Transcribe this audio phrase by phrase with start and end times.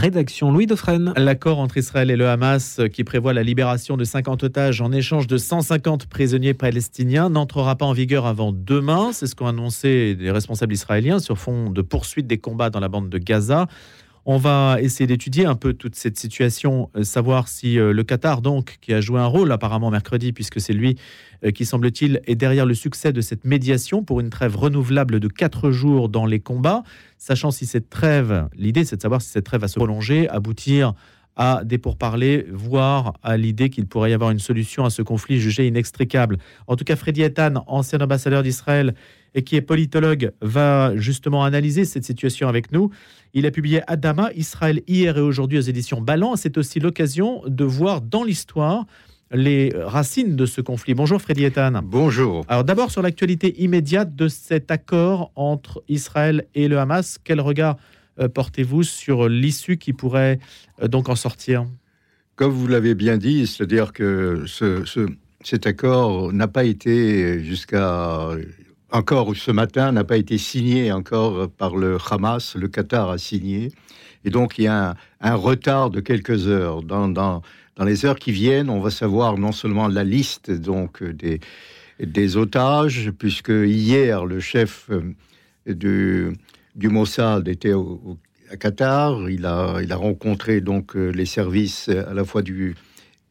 [0.00, 0.50] rédaction.
[0.50, 1.12] Louis Dauphren.
[1.18, 5.26] L'accord entre Israël et le Hamas qui prévoit la libération de 50 otages en échange
[5.26, 9.12] de 150 prisonniers palestiniens n'entrera pas en vigueur avant demain.
[9.12, 12.88] C'est ce qu'ont annoncé les responsables israéliens sur fond de poursuite des combats dans la
[12.88, 13.66] bande de Gaza.
[14.26, 18.42] On va essayer d'étudier un peu toute cette situation, euh, savoir si euh, le Qatar,
[18.42, 20.96] donc, qui a joué un rôle apparemment mercredi, puisque c'est lui
[21.44, 25.28] euh, qui, semble-t-il, est derrière le succès de cette médiation pour une trêve renouvelable de
[25.28, 26.82] quatre jours dans les combats,
[27.16, 30.94] sachant si cette trêve, l'idée c'est de savoir si cette trêve va se prolonger, aboutir
[31.36, 35.40] à des pourparlers, voire à l'idée qu'il pourrait y avoir une solution à ce conflit
[35.40, 36.36] jugé inextricable.
[36.66, 38.94] En tout cas, Freddy Etan, ancien ambassadeur d'Israël
[39.34, 42.90] et qui est politologue, va justement analyser cette situation avec nous.
[43.32, 46.36] Il a publié Adama, Israël hier et aujourd'hui aux éditions Ballant.
[46.36, 48.86] C'est aussi l'occasion de voir dans l'histoire
[49.32, 50.94] les racines de ce conflit.
[50.94, 51.80] Bonjour Freddy Etan.
[51.84, 52.44] Bonjour.
[52.48, 57.76] Alors d'abord sur l'actualité immédiate de cet accord entre Israël et le Hamas, quel regard
[58.18, 60.40] euh, portez-vous sur l'issue qui pourrait
[60.82, 61.66] euh, donc en sortir?
[62.34, 64.82] Comme vous l'avez bien dit, c'est-à-dire que ce,
[65.42, 68.30] cet accord n'a pas été jusqu'à
[68.92, 73.72] encore ce matin n'a pas été signé encore par le Hamas, le Qatar a signé,
[74.24, 76.82] et donc il y a un, retard de quelques heures.
[76.82, 77.42] Dans,
[77.84, 83.50] les heures qui viennent, on va savoir non seulement la liste donc des, otages, puisque
[83.50, 85.14] hier le chef euh,
[85.66, 88.18] du, Mossad était au,
[88.50, 92.74] à Qatar, il a, il a rencontré donc euh, les services à la fois du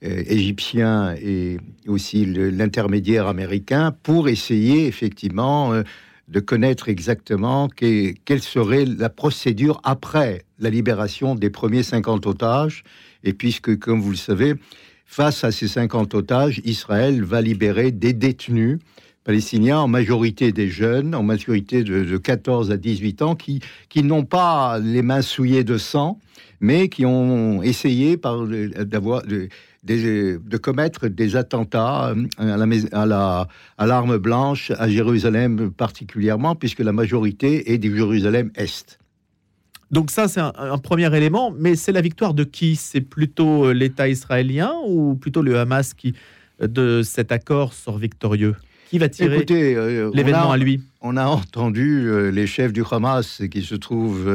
[0.01, 5.83] égyptien et aussi l'intermédiaire américain pour essayer effectivement euh,
[6.29, 12.83] de connaître exactement quelle serait la procédure après la libération des premiers 50 otages.
[13.23, 14.53] Et puisque, comme vous le savez,
[15.05, 18.77] face à ces 50 otages, Israël va libérer des détenus
[19.23, 24.25] palestiniens, en majorité des jeunes, en majorité de, 14 à 18 ans, qui, qui n'ont
[24.25, 26.19] pas les mains souillées de sang,
[26.61, 29.49] mais qui ont essayé d'avoir de
[30.61, 36.79] commettre des attentats euh, à la, à la à l'arme blanche à Jérusalem particulièrement, puisque
[36.79, 38.99] la majorité est du Jérusalem Est.
[39.91, 42.75] Donc ça, c'est un, premier élément, mais c'est la victoire de qui?
[42.75, 46.13] C'est plutôt euh, l'État israélien ou plutôt le Hamas qui,
[46.61, 48.55] euh, de cet accord, sort victorieux?
[48.91, 49.45] Qui va tirer
[50.13, 50.81] l'événement à lui?
[51.01, 54.27] On a entendu les chefs du Hamas qui se trouvent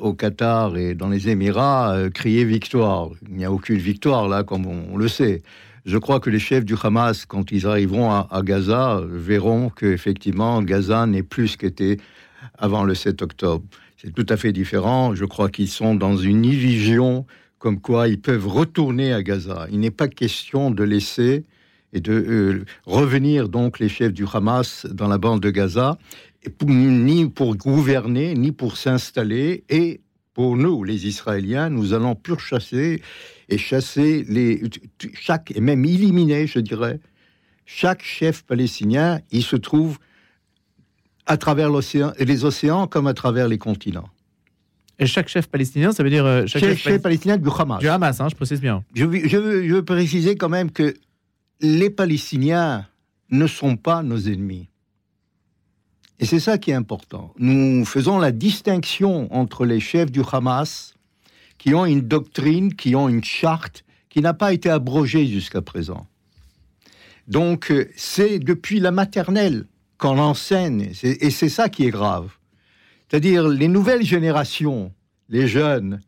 [0.00, 3.10] au Qatar et dans les Émirats euh, crier victoire.
[3.28, 5.42] Il n'y a aucune victoire là, comme on, le sait.
[5.84, 10.62] Je crois que les chefs du Hamas, quand ils arriveront à, Gaza, verront que effectivement
[10.62, 11.96] Gaza n'est plus ce qu'était
[12.58, 13.64] avant le 7 octobre.
[13.96, 15.14] C'est tout à fait différent.
[15.14, 17.26] Je crois qu'ils sont dans une illusion
[17.58, 19.66] comme quoi ils peuvent retourner à Gaza.
[19.70, 21.44] Il n'est pas question de laisser
[21.92, 25.98] et de euh, revenir donc les chefs du Hamas dans la bande de Gaza
[26.66, 29.64] ni pour gouverner, ni pour s'installer.
[29.68, 30.00] Et
[30.34, 33.02] pour nous, les Israéliens, nous allons chasser
[33.48, 34.62] et chasser les,
[35.14, 37.00] chaque, et même éliminer, je dirais,
[37.66, 39.98] chaque chef palestinien, il se trouve
[41.26, 44.08] à travers l'océan, les océans comme à travers les continents.
[44.98, 47.80] Et chaque chef palestinien, ça veut dire euh, chaque chef, palestinien du Hamas.
[47.80, 48.84] Du Hamas, hein, je précise bien.
[48.94, 50.94] Je, je, veux, je veux préciser quand même que
[51.60, 52.86] les Palestiniens
[53.30, 54.68] ne sont pas nos ennemis.
[56.22, 57.34] Et c'est ça qui est important.
[57.36, 60.94] Nous faisons la distinction entre les chefs du Hamas,
[61.58, 66.06] qui ont une doctrine, qui ont une charte, qui n'a pas été abrogée jusqu'à présent.
[67.26, 69.66] Donc, c'est depuis la maternelle
[69.98, 72.30] qu'on enseigne, et c'est ça qui est grave.
[73.08, 74.92] C'est-à-dire, les nouvelles générations,
[75.28, 76.02] les jeunes,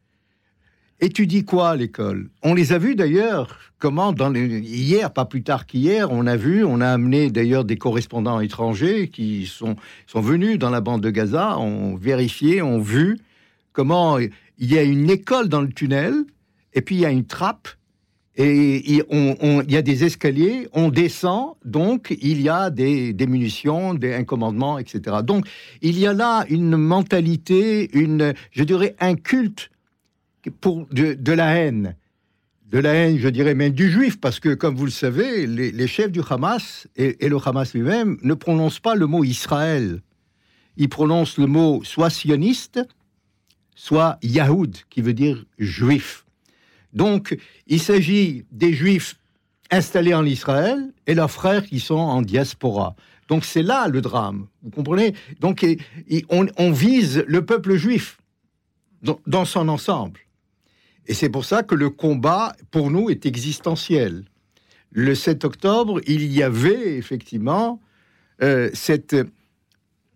[1.04, 2.30] étudient quoi l'école?
[2.42, 6.64] On les a vus d'ailleurs comment dans hier, pas plus tard qu'hier, on a vu,
[6.64, 9.76] on a amené d'ailleurs des correspondants étrangers qui sont,
[10.06, 13.18] sont venus dans la bande de Gaza, ont vérifié, ont vu
[13.72, 16.14] comment il y a une école dans le tunnel,
[16.72, 17.68] et puis il y a une trappe,
[18.36, 19.04] et il
[19.68, 24.78] y a des escaliers, on descend, donc il y a des, munitions, des, un commandement,
[24.78, 25.18] etc.
[25.22, 25.46] Donc
[25.82, 29.70] il y a là une mentalité, une, je dirais, un culte
[30.50, 31.96] pour de la haine
[32.74, 35.86] de la haine, je dirais même du juif, parce que, comme vous le savez, les,
[35.86, 40.00] chefs du Hamas et, le Hamas lui-même ne prononcent pas le mot Israël.
[40.76, 42.80] Ils prononcent le mot soit sioniste,
[43.76, 46.24] soit Yahoud, qui veut dire juif.
[46.92, 47.38] Donc,
[47.68, 49.20] il s'agit des juifs
[49.70, 52.96] installés en Israël et leurs frères qui sont en diaspora.
[53.28, 54.48] Donc, c'est là le drame.
[54.64, 55.14] Vous comprenez?
[55.38, 55.64] Donc,
[56.28, 58.18] on, vise le peuple juif
[59.26, 60.23] dans son ensemble.
[61.06, 64.24] Et c'est pour ça que le combat, pour nous, est existentiel.
[64.90, 67.80] Le 7 octobre, il y avait effectivement
[68.42, 69.16] euh, cette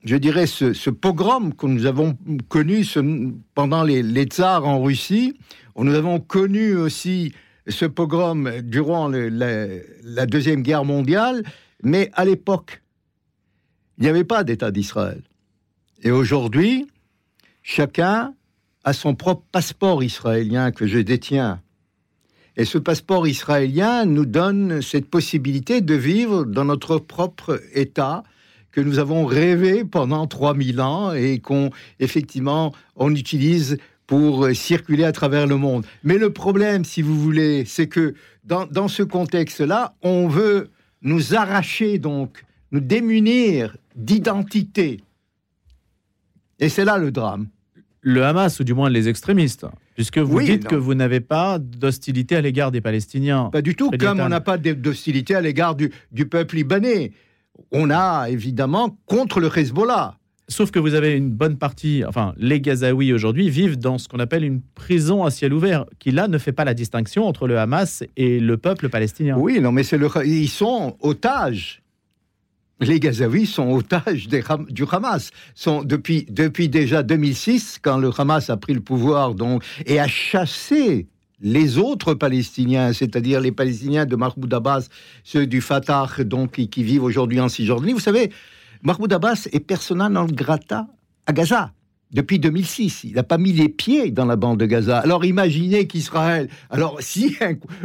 [0.05, 2.17] je dirais, ce, pogrom que nous avons
[2.49, 2.85] connu
[3.55, 5.37] pendant les, tsars en Russie.
[5.77, 7.33] Nous avons connu aussi
[7.67, 11.43] ce pogrom durant la, Deuxième Guerre mondiale,
[11.83, 12.83] mais à l'époque,
[13.99, 15.23] il n'y avait pas d'État d'Israël.
[16.03, 16.87] Et aujourd'hui,
[17.63, 18.35] chacun
[18.89, 21.61] a son propre passeport israélien que je détiens.
[22.57, 28.23] Et ce passeport israélien nous donne cette possibilité de vivre dans notre propre État
[28.73, 31.69] que nous avons rêvé pendant 3000 ans et qu'on,
[32.01, 33.77] effectivement, on utilise
[34.07, 35.85] pour circuler à travers le monde.
[36.03, 38.15] Mais le problème, si vous voulez, c'est que
[38.45, 40.71] dans, dans ce contexte-là, on veut
[41.03, 42.43] nous arracher, donc,
[42.73, 45.03] nous démunir d'identité.
[46.59, 47.49] Et c'est là le drame.
[48.01, 52.37] Le Hamas, ou du moins les extrémistes, puisque vous dites que vous n'avez pas d'hostilité
[52.37, 53.51] à l'égard des Palestiniens.
[53.53, 57.13] Pas du tout, comme on n'a pas d'hostilité à l'égard du, du peuple libanais
[57.73, 60.15] on a évidemment contre le Hezbollah.
[60.51, 64.19] Sauf que vous avez une bonne partie, enfin, les Gazaouis aujourd'hui vivent dans ce qu'on
[64.19, 67.59] appelle une prison à ciel ouvert, qui là ne fait pas la distinction entre le
[67.59, 69.37] Hamas et le peuple palestinien.
[69.39, 71.83] Oui, non, mais c'est le, ils sont otages.
[72.81, 75.31] Les Gazaouis sont otages du Hamas.
[75.55, 80.07] Sont depuis, depuis déjà 2006, quand le Hamas a pris le pouvoir donc, et a
[80.07, 81.09] chassé
[81.41, 84.89] les autres Palestiniens, c'est-à-dire les Palestiniens de Mahmoud Abbas,
[85.25, 87.93] ceux du Fatah, donc qui, vivent aujourd'hui en Cisjordanie.
[87.93, 88.33] Vous savez,
[88.83, 90.87] Mahmoud Abbas est persona non grata
[91.27, 91.73] à Gaza
[92.13, 93.05] depuis 2006.
[93.05, 94.99] Il n'a pas mis les pieds dans la bande de Gaza.
[94.99, 97.37] Alors imaginez qu'Israël, alors si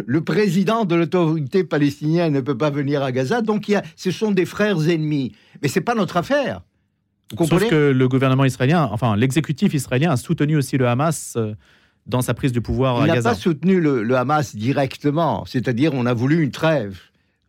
[0.06, 3.84] le président de l'autorité palestinienne ne peut pas venir à Gaza, donc il y a,
[3.96, 5.34] ce sont des frères ennemis.
[5.62, 6.62] Mais c'est pas notre affaire.
[7.38, 11.34] Vous Sauf que le gouvernement israélien, enfin l'exécutif israélien a soutenu aussi le Hamas.
[11.38, 11.54] Euh,
[12.06, 13.14] dans sa prise de pouvoir à Gaza.
[13.14, 17.00] Il n'a pas soutenu le, Hamas directement, c'est-à-dire on a voulu une trêve.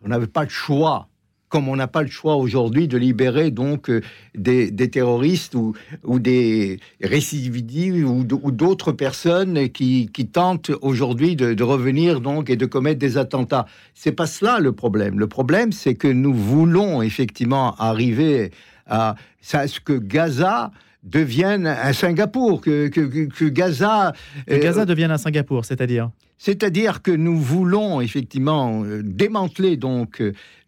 [0.00, 1.08] On n'avait pas le choix
[1.54, 4.00] comme on n'a pas le choix aujourd'hui de libérer donc euh,
[4.34, 5.72] des, terroristes ou,
[6.02, 12.98] ou des récidivistes ou, d'autres personnes qui, tentent aujourd'hui de, revenir donc et de commettre
[12.98, 13.66] des attentats.
[13.94, 15.20] C'est pas cela le problème.
[15.20, 18.50] Le problème, c'est que nous voulons effectivement arriver
[18.88, 19.14] à,
[19.52, 20.72] à ce que Gaza
[21.04, 24.12] devienne un Singapour, que, que, Gaza...
[24.48, 26.10] Que Gaza euh, devienne un Singapour, c'est-à-dire?
[26.36, 30.20] C'est-à-dire que nous voulons effectivement euh, démanteler donc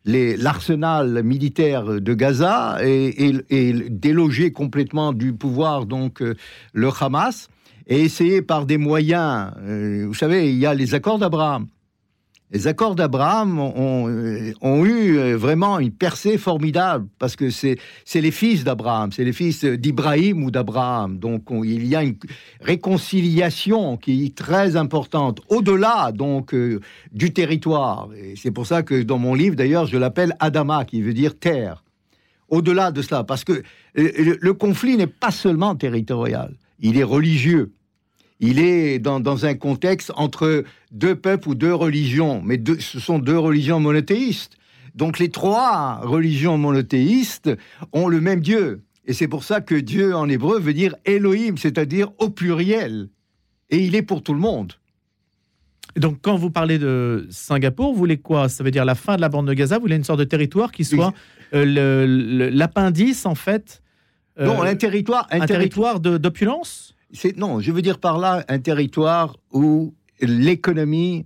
[0.06, 6.34] l'arsenal militaire de Gaza et, et, déloger complètement du pouvoir donc euh,
[6.72, 7.48] le Hamas
[7.88, 11.68] et essayer par des moyens, vous savez, il y a les accords d'Abraham
[12.52, 14.52] les accords d'Abraham ont, euh,
[14.84, 17.76] eu euh, vraiment une percée formidable parce que c'est
[18.14, 21.18] les fils d'Abraham, c'est les fils d'Ibrahim ou d'Abraham.
[21.18, 22.16] Donc il y a une
[22.60, 26.80] réconciliation qui est très importante au-delà donc euh,
[27.12, 28.08] du territoire.
[28.16, 31.36] Et c'est pour ça que dans mon livre d'ailleurs je l'appelle Adama qui veut dire
[31.36, 31.82] terre.
[32.48, 33.64] Au-delà de cela, parce que
[33.96, 37.72] le conflit n'est pas seulement territorial, il est religieux
[38.40, 43.38] il est dans, un contexte entre deux peuples ou deux religions, mais ce sont deux
[43.38, 44.56] religions monothéistes.
[44.94, 47.50] Donc les trois religions monothéistes
[47.92, 48.82] ont le même Dieu.
[49.06, 53.08] Et c'est pour ça que Dieu en hébreu veut dire Elohim, c'est-à-dire au pluriel.
[53.70, 54.72] Et il est pour tout le monde.
[55.96, 58.48] donc, quand vous parlez de Singapour, vous voulez quoi?
[58.48, 59.76] Ça veut dire la fin de la bande de Gaza?
[59.76, 61.14] Vous voulez une sorte de territoire qui soit
[61.54, 63.82] euh, l'appendice, en fait
[64.38, 65.26] Non, un territoire.
[65.30, 66.95] Un, territoire d'opulence?
[67.36, 71.24] Non, je veux dire par là un territoire où l'économie,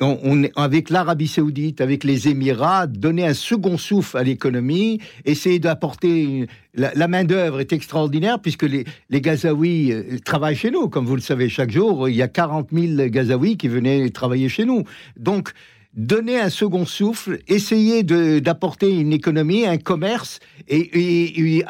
[0.00, 6.46] on, avec l'Arabie Saoudite, avec les Émirats, donner un second souffle à l'économie, essayer d'apporter
[6.74, 11.16] la, main d'œuvre est extraordinaire puisque les, les Gazaouis euh, travaillent chez nous, comme vous
[11.16, 12.08] le savez chaque jour.
[12.08, 14.84] Il y a 40 000 Gazaouis qui venaient travailler chez nous.
[15.16, 15.52] Donc
[15.96, 21.64] donner un second souffle, essayer d'apporter une économie, un commerce, et,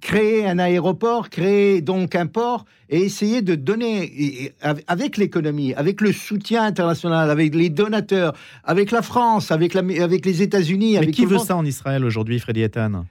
[0.00, 4.52] créer un aéroport, créer donc un port, et essayer de donner,
[4.86, 8.34] avec l'économie, avec le soutien international, avec les donateurs,
[8.64, 10.98] avec la France, avec, la, avec les États-Unis.
[11.00, 13.06] Mais qui veut ça en Israël aujourd'hui, Freddy Ethan?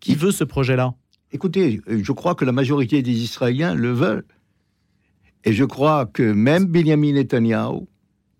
[0.00, 0.94] Qui veut ce projet-là?
[1.32, 4.24] Écoutez, je crois que la majorité des Israéliens le veulent.
[5.44, 7.86] Et je crois que même Benjamin Netanyahu,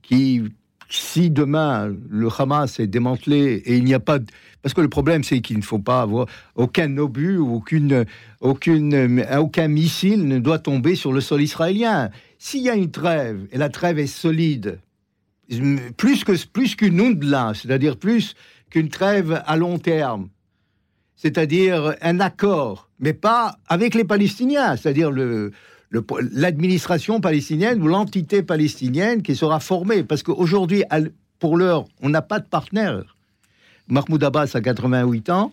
[0.02, 0.42] qui
[0.90, 4.18] si demain le Hamas est démantelé et il n'y a pas
[4.62, 8.04] parce que le problème c'est qu'il ne faut pas avoir aucun obus ou aucune
[8.40, 12.10] aucune aucun missile ne doit tomber sur le sol israélien.
[12.38, 14.80] S'il y a une trêve et la trêve est solide,
[15.96, 18.34] plus plus qu'une onde c'est-à-dire plus
[18.70, 20.28] qu'une trêve à long terme,
[21.16, 25.52] c'est-à-dire un accord, mais pas avec les Palestiniens, c'est-à-dire le
[25.90, 30.02] l'administration palestinienne ou l'entité palestinienne qui sera formée.
[30.02, 30.84] Parce qu'aujourd'hui,
[31.38, 33.16] pour l'heure, on n'a pas de partenaire.
[33.88, 35.52] Mahmoud Abbas a 88 ans.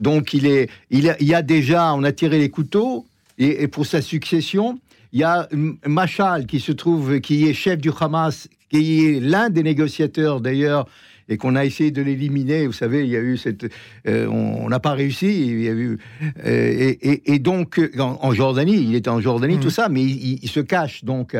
[0.00, 3.06] Donc il est, il, y a déjà, on a tiré les couteaux
[3.38, 4.78] et, pour sa succession,
[5.12, 5.48] il y a
[5.86, 10.86] Machal qui se trouve, qui est chef du Hamas, qui est l'un des négociateurs d'ailleurs
[11.28, 12.66] et qu'on a essayé de l'éliminer.
[12.66, 13.70] Vous savez, il y a eu cette,
[14.06, 15.46] euh, on n'a pas réussi.
[15.46, 15.98] Il y a eu,
[16.44, 19.60] euh, et, donc en, Jordanie, il était en Jordanie, mmh.
[19.60, 21.36] tout ça, mais il, se cache donc.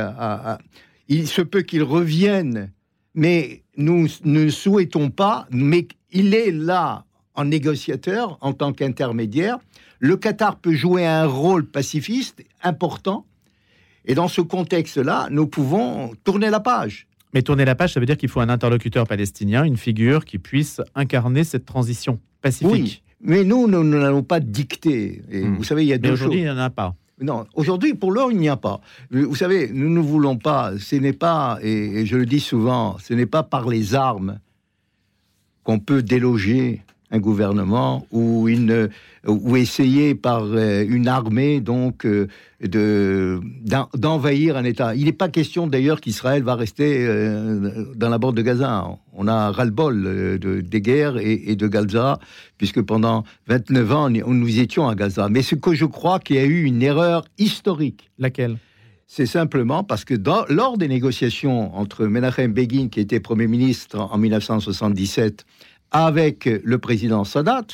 [1.09, 2.71] il se peut qu'il revienne,
[3.14, 5.47] mais nous ne souhaitons pas.
[5.50, 7.04] Mais il est là
[7.35, 9.59] en négociateur, en tant qu'intermédiaire.
[10.00, 13.26] Le Qatar peut jouer un rôle pacifiste important.
[14.04, 17.07] Et dans ce contexte-là, nous pouvons tourner la page.
[17.35, 20.38] Mais tourner la page, ça veut dire qu'il faut un interlocuteur palestinien, une figure qui
[20.38, 22.73] puisse incarner cette transition pacifique.
[22.73, 25.23] Oui, mais nous, nous n'allons pas dicter.
[25.30, 25.56] Et hmm.
[25.56, 26.94] Vous savez, il y a deux aujourd'hui, il n'y en a pas.
[27.20, 28.80] Non, aujourd'hui, pour l'heure, il n'y a pas.
[29.11, 33.12] Vous savez, nous ne voulons pas, ce n'est pas, et je le dis souvent, ce
[33.12, 34.38] n'est pas par les armes
[35.64, 38.90] qu'on peut déloger un gouvernement ou, une,
[39.26, 42.28] ou essayer par euh, une armée donc euh,
[42.60, 43.40] de
[43.94, 44.94] d'envahir un État.
[44.94, 48.86] Il n'est pas question d'ailleurs qu'Israël va rester euh, dans la bande de Gaza.
[49.12, 52.18] On a ras-le-bol de, des guerres et, de Gaza,
[52.56, 55.28] puisque pendant 29 ans, nous étions à Gaza.
[55.28, 58.10] Mais ce que je crois qu'il y a eu une erreur historique.
[58.18, 58.58] Laquelle?
[59.10, 63.98] C'est simplement parce que dans, lors des négociations entre Menachem Begin, qui était Premier ministre
[63.98, 65.46] en 1977,
[65.90, 67.66] avec le président Sadat.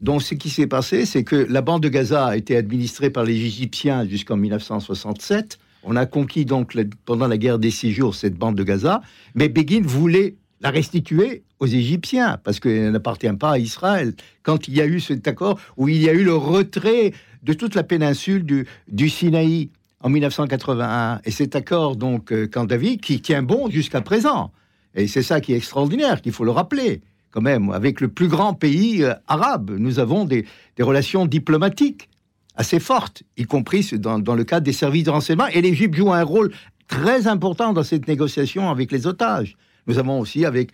[0.00, 3.24] Donc, ce qui s'est passé, c'est que la bande de Gaza a été administrée par
[3.24, 5.58] les Égyptiens jusqu'en 1967.
[5.82, 9.02] On a conquis donc pendant la guerre des six jours cette bande de Gaza,
[9.34, 14.14] mais Begin voulait la restituer aux Égyptiens parce qu'elle n'appartient pas à Israël.
[14.42, 17.52] Quand il y a eu cet accord où il y a eu le retrait de
[17.52, 19.70] toute la péninsule du, du Sinaï
[20.02, 24.50] en 1981, et cet accord donc euh, Camp David qui tient bon jusqu'à présent.
[24.94, 28.28] Et c'est ça qui est extraordinaire, qu'il faut le rappeler quand même, avec le plus
[28.28, 29.72] grand pays euh, arabe.
[29.78, 30.44] Nous avons des,
[30.78, 32.08] relations diplomatiques
[32.56, 35.46] assez fortes, y compris dans, le cadre des services de renseignement.
[35.48, 36.52] Et l'Égypte joue un rôle
[36.88, 39.56] très important dans cette négociation avec les otages.
[39.86, 40.72] Nous avons aussi avec,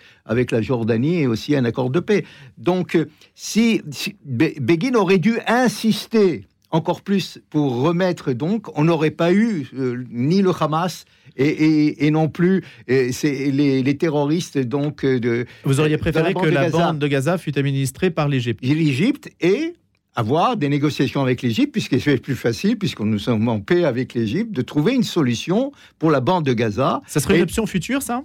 [0.50, 2.24] la Jordanie aussi un accord de paix.
[2.58, 9.10] Donc, euh, si, si Begin aurait dû insister encore plus pour remettre donc, on n'aurait
[9.10, 11.04] pas eu euh, ni le Hamas
[11.36, 15.46] et, non plus les, terroristes donc euh, de.
[15.64, 18.64] Vous auriez préféré que la bande de Gaza fût administrée par l'Égypte.
[18.64, 19.74] L'Égypte et
[20.14, 24.14] avoir des négociations avec l'Égypte, puisque c'est plus facile, puisqu'on nous sommes en paix avec
[24.14, 27.02] l'Égypte, de trouver une solution pour la bande de Gaza.
[27.06, 28.22] Ça serait une option future, ça?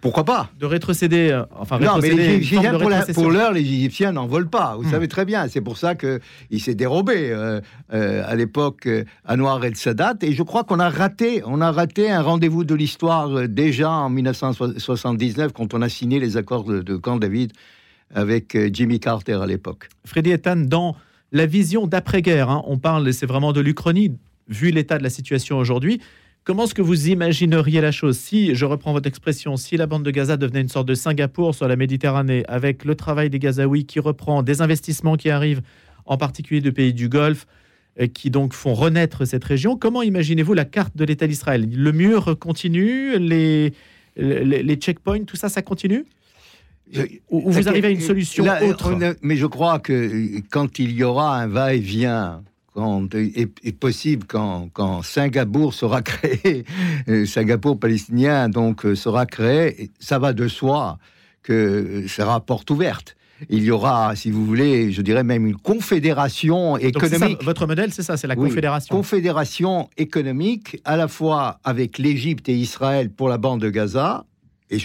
[0.00, 2.78] Pourquoi pas De rétrocéder, euh, enfin Non, mais les Égyptiens,
[3.12, 4.76] pour l'heure, les Égyptiens n'en veulent pas.
[4.76, 4.90] Vous hmm.
[4.90, 5.46] savez très bien.
[5.48, 7.60] C'est pour ça qu'il s'est dérobé euh,
[7.92, 8.88] euh, à l'époque
[9.26, 10.14] à Noir el Sadat.
[10.22, 14.08] Et je crois qu'on a raté, on a raté un rendez-vous de l'histoire déjà en
[14.10, 17.52] 1979 quand on a signé les accords de, Camp David
[18.14, 19.88] avec Jimmy Carter à l'époque.
[20.04, 20.96] Freddy Ethan, dans
[21.32, 24.16] la vision d'après-guerre, hein, on parle, c'est vraiment de l'Uchronie,
[24.48, 26.00] vu l'état de la situation aujourd'hui.
[26.44, 30.02] Comment est-ce que vous imagineriez la chose Si, je reprends votre expression, si la bande
[30.02, 33.84] de Gaza devenait une sorte de Singapour sur la Méditerranée, avec le travail des Gazaouis
[33.84, 35.60] qui reprend, des investissements qui arrivent,
[36.06, 37.46] en particulier de pays du Golfe,
[38.00, 41.68] euh, qui donc font renaître cette région, comment imaginez-vous la carte de l'État d'Israël?
[41.70, 43.74] Le mur continue Les,
[44.16, 46.06] les, checkpoints, tout ça, ça continue?
[47.30, 48.96] Ou vous arrivez à une solution autre?
[49.22, 55.02] Mais je crois que quand il y aura un va-et-vient quand est, possible quand, quand,
[55.02, 56.64] Singapour sera créé,
[57.08, 60.98] euh, Singapour palestinien donc euh, sera créé, ça va de soi
[61.42, 63.16] que sera porte ouverte.
[63.48, 67.42] Il y aura, si vous voulez, je dirais même une confédération économique.
[67.42, 68.94] votre modèle, c'est ça, c'est la confédération.
[68.94, 74.26] Confédération économique, à la fois avec l'Égypte et Israël pour la bande de Gaza,
[74.70, 74.78] et,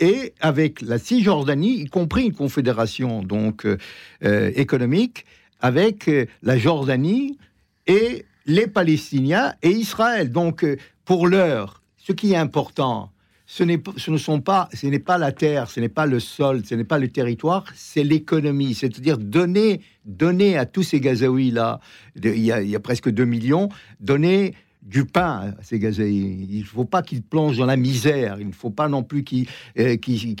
[0.00, 5.24] et avec la Cisjordanie, y compris une confédération donc euh, économique
[5.60, 7.38] avec euh, la Jordanie
[7.86, 10.30] et les Palestiniens et Israël.
[10.30, 13.10] Donc, euh, pour l'heure, ce qui est important,
[13.46, 13.64] ce,
[13.96, 16.74] ce ne sont pas, ce n'est pas la terre, ce n'est pas le sol, ce
[16.74, 18.74] n'est pas le territoire, c'est l'économie.
[18.74, 21.80] C'est-à-dire donner, donner à tous ces Gazaouis là,
[22.16, 25.76] il y, y a presque 2 millions, donner du pain à ces.
[25.76, 28.36] Il ne faut pas qu'ils plongent dans la misère.
[28.40, 29.46] Il ne faut pas non plus qu'ils
[29.78, 29.96] euh,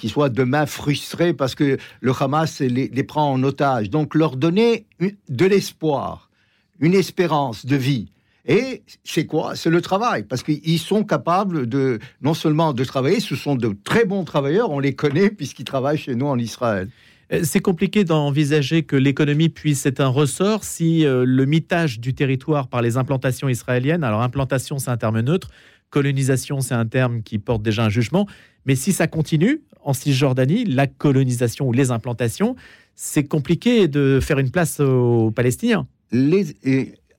[0.06, 3.90] soient demain frustrés parce que le Hamas les, les prend en otage.
[3.90, 4.86] Donc leur donner
[5.28, 6.30] de l'espoir,
[6.78, 8.10] une espérance de vie.
[8.46, 9.54] Et c'est quoi?
[9.54, 13.76] C'est le travail, parce qu'ils sont capables de non seulement de travailler, ce sont de
[13.84, 16.88] très bons travailleurs, on les connaît puisqu'ils travaillent chez nous en Israël.
[17.32, 22.14] Euh, c'est compliqué d'envisager que l'économie puisse être un ressort si euh, le mitage du
[22.14, 25.50] territoire par les implantations israéliennes, alors implantation c'est un terme neutre,
[25.90, 28.26] colonisation c'est un terme qui porte déjà un jugement,
[28.66, 32.54] mais si ça continue en Cisjordanie, la colonisation ou les implantations,
[32.94, 35.86] c'est compliqué de faire une place aux Palestiniens.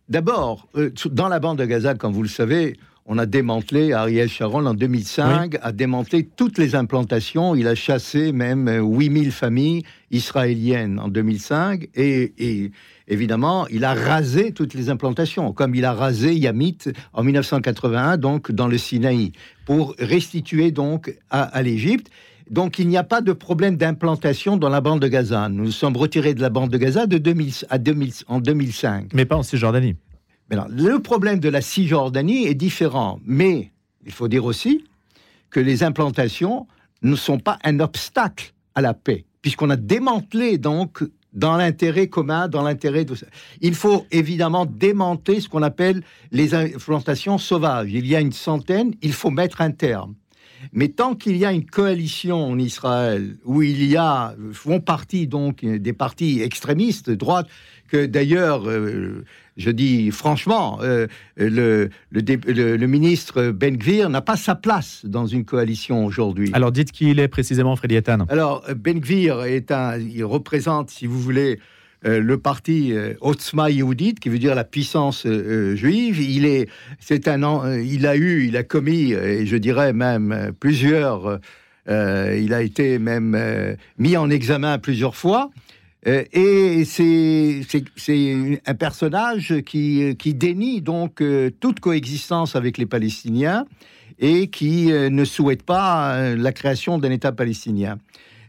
[0.09, 4.29] D'abord, euh, dans la bande de Gaza, comme vous le savez, on a démantelé, Ariel
[4.29, 7.55] Sharon en 2005 a démantelé toutes les implantations.
[7.55, 12.71] Il a chassé même 8000 familles israéliennes en 2005 et,
[13.07, 16.77] évidemment, il a rasé toutes les implantations, comme il a rasé Yamit
[17.13, 19.31] en 1981, donc dans le Sinaï,
[19.65, 22.11] pour restituer donc à, l'Égypte.
[22.51, 25.49] Donc il n'y a pas de problème d'implantation dans la bande de Gaza.
[25.49, 29.13] Nous nous sommes retirés de la bande de Gaza de 2000, à 2000, en 2005.
[29.13, 29.95] Mais pas en Cisjordanie
[30.51, 33.71] le problème de la Cisjordanie est différent, mais
[34.05, 34.83] il faut dire aussi
[35.49, 36.67] que les implantations
[37.01, 41.03] ne sont pas un obstacle à la paix, puisqu'on a démantelé donc
[41.33, 43.15] dans l'intérêt commun, dans l'intérêt de...
[43.61, 47.91] Il faut évidemment démanteler ce qu'on appelle les implantations sauvages.
[47.91, 50.15] Il y a une centaine, il faut mettre un terme.
[50.73, 55.27] Mais tant qu'il y a une coalition en Israël où il y a font partie
[55.27, 57.47] donc des partis extrémistes de droite
[57.89, 59.23] que d'ailleurs euh,
[59.57, 65.45] je dis franchement, euh, le, le, ministre Ben Gvir n'a pas sa place dans une
[65.45, 66.49] coalition aujourd'hui.
[66.53, 68.25] Alors dites qui il est précisément, Freddy Etan.
[68.29, 71.59] Alors Ben Gvir est un, il représente, si vous voulez,
[72.05, 76.21] euh, le parti euh, Otzma qui veut dire la puissance juive.
[76.21, 81.39] Il est, c'est un, il a eu, il a commis, et je dirais même plusieurs.
[81.87, 85.51] il a été même mis en examen plusieurs fois.
[86.07, 87.61] Euh, et c'est
[88.65, 93.65] un personnage qui, qui, dénie donc euh, toute coexistence avec les Palestiniens
[94.17, 97.97] et qui euh, ne souhaite pas la création d'un État palestinien.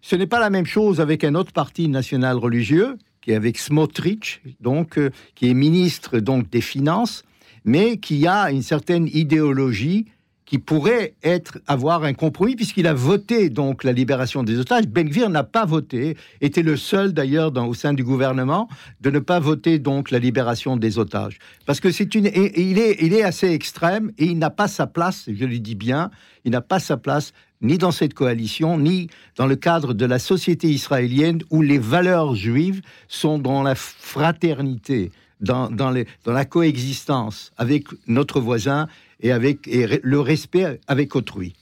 [0.01, 3.59] Ce n'est pas la même chose avec un autre parti national religieux, qui est avec
[3.59, 4.99] Smotrich, donc,
[5.35, 7.25] qui est ministre donc, des Finances,
[7.65, 10.07] mais qui a une certaine idéologie
[10.53, 14.87] qui pourrait être avoir un compromis puisqu'il a voté donc la libération des otages.
[14.87, 18.69] Ben Gvir n'a pas voté, était le seul d'ailleurs au sein du gouvernement
[19.01, 22.99] de ne pas voter donc la libération des otages parce que c'est une il est
[23.01, 26.11] il est assez extrême et il n'a pas sa place, je le dis bien,
[26.45, 27.33] il n'a pas sa place
[27.63, 32.35] ni dans cette coalition, ni dans le cadre de la société israélienne où les valeurs
[32.35, 35.95] juives sont dans la fraternité, dans, dans,
[36.25, 38.89] dans la coexistence avec notre voisin
[39.21, 41.55] et avec le respect avec autrui.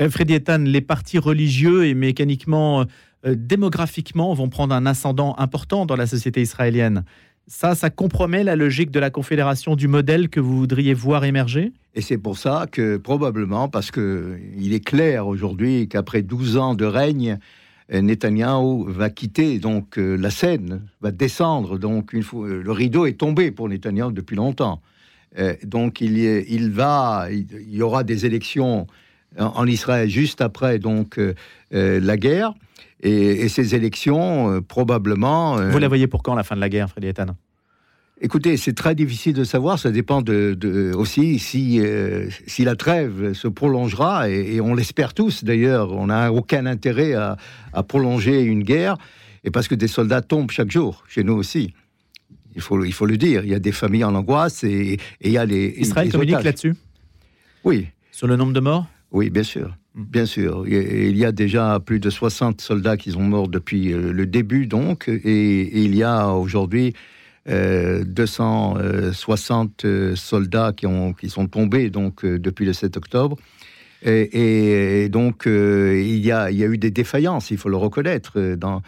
[0.00, 2.84] Euh, Freddy Etan, les partis religieux et mécaniquement,
[3.26, 7.04] euh, démographiquement, vont prendre un ascendant important dans la société israélienne.
[7.48, 11.72] Ça, ça compromet la logique de la confédération du modèle que vous voudriez voir émerger?
[11.94, 16.84] Et c'est pour ça que probablement, parce qu'il est clair aujourd'hui qu'après 12 ans de
[16.84, 17.38] règne,
[17.92, 21.78] euh, Netanyahou va quitter donc la scène, va descendre.
[21.78, 24.80] Donc fois, le rideau est tombé pour Netanyahou depuis longtemps.
[25.38, 28.86] Euh, donc il y, il va, il y aura des élections
[29.38, 31.34] en, Israël juste après donc euh,
[31.74, 32.54] euh, la guerre.
[33.00, 35.56] Et, ces élections, probablement.
[35.56, 37.36] Vous la voyez pour quand la fin de la guerre, Frédéric Etan
[38.20, 39.78] Écoutez, c'est très difficile de savoir.
[39.78, 41.80] Ça dépend de, aussi si,
[42.48, 45.92] si la trêve se prolongera, et, on l'espère tous d'ailleurs.
[45.92, 47.36] On n'a aucun intérêt à,
[47.72, 48.96] à, prolonger une guerre,
[49.44, 51.72] et parce que des soldats tombent chaque jour, chez nous aussi.
[52.58, 53.44] Il faut, il faut le dire.
[53.44, 55.74] Il y a des familles en angoisse et, il y a les.
[55.78, 56.74] Israël communique là-dessus?
[57.62, 57.86] Oui.
[58.10, 58.86] Sur le nombre de morts?
[59.12, 59.76] Oui, bien sûr.
[59.94, 60.68] Bien sûr.
[60.68, 64.66] Il y a déjà plus de 60 soldats qui sont morts depuis euh, le début,
[64.66, 66.92] donc, et, il y a aujourd'hui
[67.46, 73.36] 260 euh, euh, soldats qui, ont, qui sont tombés donc, depuis le 7 octobre.
[74.02, 78.54] Et, donc, il, y a, il y a eu des défaillances, il faut le reconnaître,
[78.54, 78.82] dans,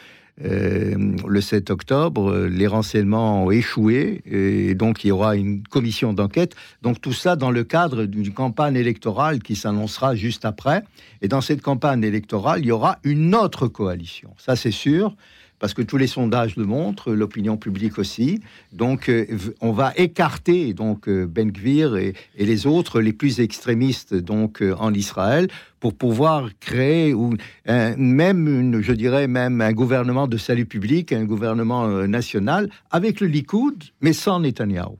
[0.44, 6.12] euh, le 7 octobre, les renseignements ont échoué et donc il y aura une commission
[6.12, 6.54] d'enquête.
[6.82, 10.82] Donc tout ça dans le cadre d'une campagne électorale qui s'annoncera juste après.
[11.22, 14.30] Et dans cette campagne électorale, il y aura une autre coalition.
[14.38, 15.14] Ça c'est sûr
[15.60, 18.40] parce que tous les sondages le montrent, l'opinion publique aussi.
[18.72, 19.26] Donc, euh,
[19.60, 24.74] on va écarter donc euh, Ben Gvir et, les autres, les plus extrémistes donc euh,
[24.78, 25.48] en Israël,
[25.80, 27.34] pour pouvoir créer ou
[27.66, 33.26] même, une, je dirais même un gouvernement de salut public, un gouvernement national avec le
[33.26, 34.96] Likoud, mais sans Netanyahu.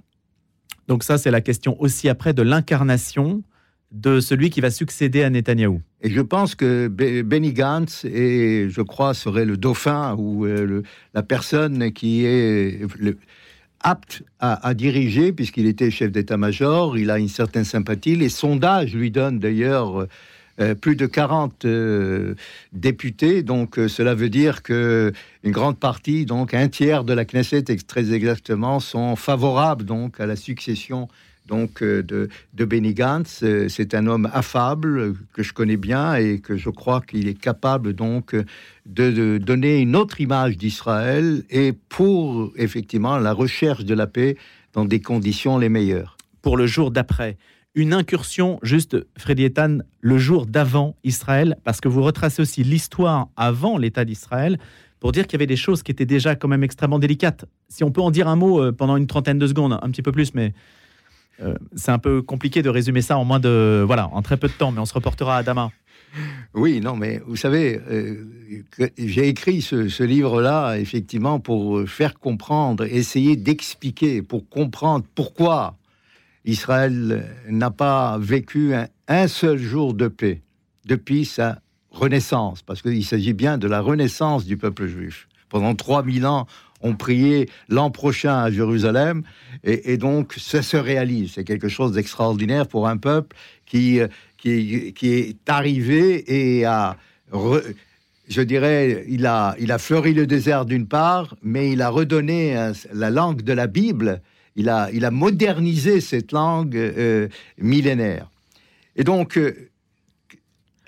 [0.88, 3.43] Donc ça, c'est la question aussi après de l'incarnation
[3.93, 5.81] de celui qui va succéder à Netanyahou.
[6.03, 11.23] Et je pense que Benny Gantz, et je crois, serait le dauphin ou euh, la
[11.23, 12.81] personne qui est
[13.83, 18.14] apte à, diriger, puisqu'il était chef d'état-major, il a une certaine sympathie.
[18.14, 20.07] Les sondages lui donnent d'ailleurs
[20.61, 22.35] euh, plus de 40 euh,
[22.73, 27.65] députés, donc cela veut dire que une grande partie, donc un tiers de la Knesset
[27.87, 31.09] très exactement, sont favorables donc à la succession
[31.47, 33.45] donc de, de Benny Gantz.
[33.69, 37.93] C'est un homme affable que je connais bien et que je crois qu'il est capable
[37.93, 38.37] donc
[38.87, 44.37] de, donner une autre image d'Israël et pour effectivement la recherche de la paix
[44.73, 46.17] dans des conditions les meilleures.
[46.43, 47.37] Pour le jour d'après,
[47.75, 53.29] une incursion, juste Freddy Etan, le jour d'avant Israël, parce que vous retracez aussi l'histoire
[53.37, 54.59] avant l'État d'Israël,
[54.99, 57.47] pour dire qu'il y avait des choses qui étaient déjà quand même extrêmement délicates.
[57.69, 60.03] Si on peut en dire un mot euh, pendant une trentaine de secondes, un petit
[60.03, 60.53] peu plus, mais
[61.43, 64.49] euh, c'est un peu compliqué de résumer ça en moins de voilà, en très peu
[64.49, 65.71] de temps, mais on se reportera à Dama.
[66.55, 68.27] Oui, non, mais vous savez, euh,
[68.99, 75.77] j'ai écrit ce, livre-là effectivement pour faire comprendre, essayer d'expliquer, pour comprendre pourquoi
[76.51, 78.73] Israël n'a pas vécu
[79.09, 80.43] un, seul jour de paix
[80.85, 81.61] depuis sa
[81.91, 85.29] renaissance, parce qu'il s'agit bien de la renaissance du peuple juif.
[85.49, 86.47] Pendant 3000 ans,
[86.83, 89.23] on priait l'an prochain à Jérusalem,
[89.65, 91.33] et, donc ça se réalise.
[91.35, 93.37] C'est quelque chose d'extraordinaire pour un peuple
[93.67, 94.01] qui,
[94.39, 96.97] qui, est arrivé et a,
[98.29, 102.73] je dirais, il a, il a fleuri le désert d'une part, mais il a redonné
[102.93, 104.23] la langue de la Bible,
[104.57, 108.31] il a, il a modernisé cette langue euh, millénaire.
[108.97, 109.71] Et donc, euh,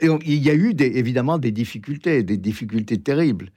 [0.01, 3.51] il y a eu évidemment des difficultés, des difficultés terribles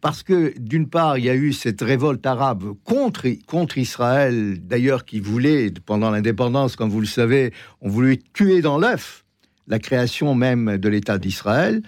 [0.00, 5.04] parce que d'une part, il y a eu cette révolte arabe contre, contre Israël, d'ailleurs
[5.04, 9.24] qui voulait, pendant l'indépendance, comme vous le savez, on voulait tuer dans l'œuf
[9.68, 11.82] la création même de l'État d'Israël.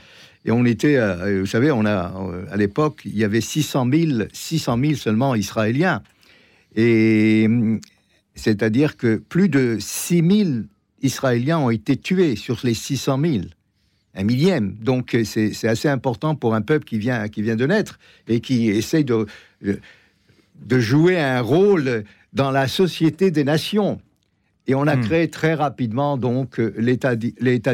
[0.45, 2.13] Et on était, euh, vous savez, on a,
[2.51, 6.03] à l'époque, il y avait 600 000, 600 000 seulement Israéliens.
[6.77, 7.49] Et
[8.35, 10.51] c'est-à-dire que plus de 6 000
[11.03, 13.45] Israéliens ont été tués sur les 600 000
[14.15, 14.75] un millième.
[14.75, 18.69] Donc c'est assez important pour un peuple qui vient, qui vient de naître et qui
[18.69, 19.27] essaye de,
[19.63, 24.01] de jouer un rôle dans la société des nations.
[24.69, 25.01] Et on a hmm.
[25.01, 27.17] créé très rapidement donc l'État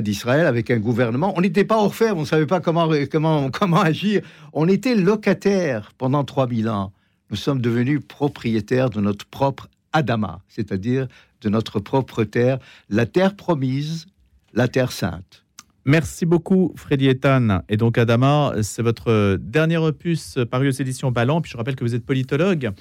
[0.00, 1.34] d'Israël avec un gouvernement.
[1.36, 4.22] On n'était pas orfèvre, on ne savait pas comment, comment, comment agir.
[4.52, 6.92] On était locataire pendant 3000 ans.
[7.30, 11.08] Nous sommes devenus propriétaires de notre propre Adama, c'est-à-dire
[11.40, 14.06] de notre propre terre, la terre promise,
[14.54, 15.44] la terre sainte.
[15.84, 17.62] Merci beaucoup, Freddy Etan.
[17.68, 21.40] Et donc, Adama, c'est votre dernier opus paru aux éditions Ballant.
[21.40, 22.72] Puis je rappelle que vous êtes politologue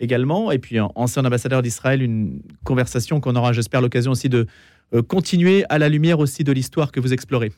[0.00, 4.46] également, et puis ancien ambassadeur d'Israël, une conversation qu'on aura, j'espère, l'occasion aussi de
[4.94, 7.52] euh, continuer à la lumière aussi de l'histoire que vous explorez.